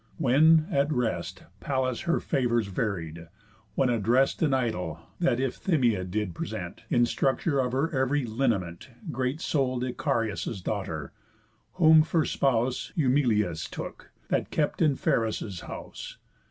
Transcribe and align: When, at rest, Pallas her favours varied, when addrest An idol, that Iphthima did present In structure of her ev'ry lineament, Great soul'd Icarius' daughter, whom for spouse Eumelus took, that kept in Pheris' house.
When, 0.17 0.67
at 0.71 0.91
rest, 0.91 1.43
Pallas 1.59 2.01
her 2.09 2.19
favours 2.19 2.65
varied, 2.65 3.27
when 3.75 3.89
addrest 3.91 4.41
An 4.41 4.51
idol, 4.51 4.99
that 5.19 5.37
Iphthima 5.37 6.05
did 6.09 6.33
present 6.33 6.81
In 6.89 7.05
structure 7.05 7.59
of 7.59 7.71
her 7.73 7.91
ev'ry 7.91 8.25
lineament, 8.25 8.89
Great 9.11 9.41
soul'd 9.41 9.83
Icarius' 9.83 10.59
daughter, 10.63 11.11
whom 11.73 12.01
for 12.01 12.25
spouse 12.25 12.91
Eumelus 12.95 13.69
took, 13.69 14.09
that 14.29 14.49
kept 14.49 14.81
in 14.81 14.95
Pheris' 14.95 15.59
house. 15.61 16.17